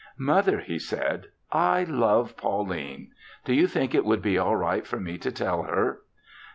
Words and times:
"Mother," 0.17 0.61
he 0.61 0.79
said, 0.79 1.27
"I 1.51 1.83
love 1.83 2.35
Pauline. 2.35 3.11
Do 3.45 3.53
you 3.53 3.67
think 3.67 3.93
it 3.93 4.03
would 4.03 4.23
be 4.23 4.35
all 4.35 4.55
right 4.55 4.83
for 4.87 4.99
me 4.99 5.19
to 5.19 5.31
tell 5.31 5.61
her?" 5.61 5.99